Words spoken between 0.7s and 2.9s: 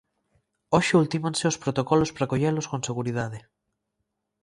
Hoxe ultímanse os protocolos para acollelos con